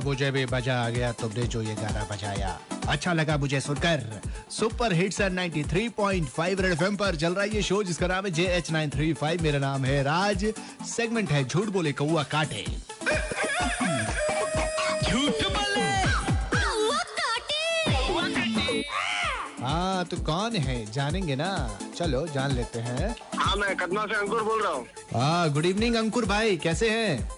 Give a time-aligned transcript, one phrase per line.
[0.00, 4.92] मुझे भी मज़ा आ गया तुमने जो ये गाना बजाया। अच्छा लगा मुझे सुनकर। सुपर
[4.92, 8.70] हिट्स 93.5 रेड एफएम पर चल रहा है ये शो जिसका नाम है J H
[8.70, 10.44] nine three five मेरा नाम है राज।
[10.86, 12.64] सेगमेंट है झूठ बोले कौआ काटे।
[15.02, 15.84] झूठ बोले।
[19.60, 20.84] हाँ तो कौन है?
[20.92, 25.50] जानेंगे ना। चलो जान लेते हैं। हाँ मैं कदमा से अंकुर बोल रहा हूँ। हाँ
[25.52, 27.28] गुड इवनिंग अंकुर भाई। कैसे हैं?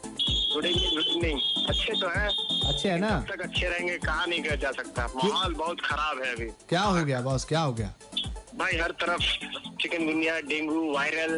[0.59, 2.29] गुड इवनिंग गुड इवनिंग अच्छे तो हैं।
[2.69, 3.11] अच्छे है ना?
[3.29, 7.05] तक अच्छे रहेंगे कहा नहीं किया जा सकता। माहौल बहुत खराब है अभी। क्या हो
[7.05, 7.45] गया बॉस?
[7.45, 7.93] क्या हो गया?
[8.59, 11.37] भाई हर तरफ़ चिकन चिकनगुनिया डेंगू वायरल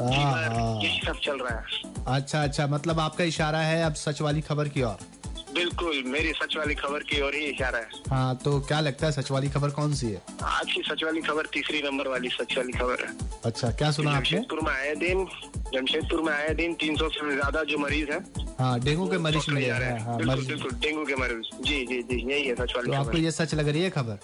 [0.00, 4.20] हाँ, हाँ। ये सब चल रहा है। अच्छा अच्छा। मतलब आपका इशारा है अब सच
[4.22, 5.06] वाली खबर की ओर?
[5.54, 9.12] बिल्कुल मेरी सच वाली खबर की ओर ही इशारा है। हाँ तो क्या लगता है
[9.12, 10.22] सच वाली खबर कौन सी है?
[10.44, 13.14] आज की सच वाली खबर तीसरी नंबर वाली सच वाली खबर है।
[13.44, 14.30] अच्छा क्या सुना आपने?
[14.30, 15.26] जमशेदपुर में आए दिन
[15.74, 18.18] जमशेदपुर में आए दिन 300 से ज़्यादा जो मरीज़ है
[18.58, 22.44] हाँ डेंगू के मरीज़ मिले हैं। बिल्कुल बिल्कुल डेंगू के मरीज़। जी जी जी यही
[22.46, 24.18] है सच वाली तो आपको ये सच लग रही है खबर?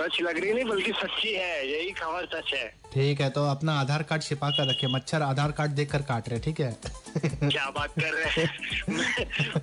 [0.00, 3.72] सच लग रही नहीं बल्कि सच्ची है यही खबर सच है। ठीक है तो अपना
[3.80, 6.70] आधार कार्ड छिपा कर रखे मच्छर आधार कार्ड देख कर काट रहे ठीक है?
[7.16, 8.48] क्या बात कर रहे हैं?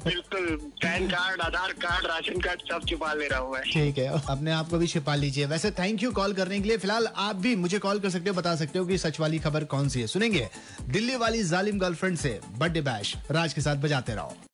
[0.05, 0.45] बिल्कुल
[0.81, 4.51] pan card Aadhaar card ration card सब छिपा ले रहा हूँ मैं। ठीक है अपने
[4.51, 7.55] आप को भी छिपा लीजिए। वैसे थैंक यू कॉल करने के लिए फ़िलहाल आप भी
[7.55, 10.07] मुझे कॉल कर सकते हो बता सकते हो कि सच वाली खबर कौन सी है।
[10.07, 10.47] सुनेंगे
[10.89, 14.35] दिल्ली वाली जालिम गर्लफ्रेंड से बर्थडे बैश राज के साथ बजाते रहो।